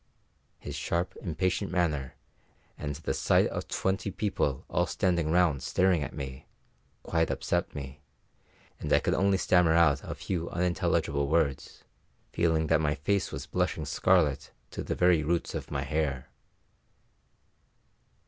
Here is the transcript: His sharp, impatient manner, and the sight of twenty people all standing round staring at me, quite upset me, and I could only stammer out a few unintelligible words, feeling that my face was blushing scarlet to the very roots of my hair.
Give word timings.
His 0.57 0.75
sharp, 0.75 1.15
impatient 1.21 1.69
manner, 1.71 2.15
and 2.75 2.95
the 2.95 3.13
sight 3.13 3.45
of 3.49 3.67
twenty 3.67 4.09
people 4.09 4.65
all 4.67 4.87
standing 4.87 5.29
round 5.29 5.61
staring 5.61 6.01
at 6.01 6.15
me, 6.15 6.47
quite 7.03 7.29
upset 7.29 7.75
me, 7.75 8.01
and 8.79 8.91
I 8.91 8.97
could 8.97 9.13
only 9.13 9.37
stammer 9.37 9.73
out 9.75 10.01
a 10.03 10.15
few 10.15 10.49
unintelligible 10.49 11.27
words, 11.27 11.83
feeling 12.31 12.65
that 12.65 12.81
my 12.81 12.95
face 12.95 13.31
was 13.31 13.45
blushing 13.45 13.85
scarlet 13.85 14.49
to 14.71 14.81
the 14.81 14.95
very 14.95 15.21
roots 15.21 15.53
of 15.53 15.69
my 15.69 15.83
hair. 15.83 16.29